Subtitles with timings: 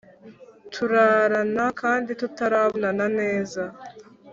[0.73, 3.63] Turarana kandi tutarabonana neza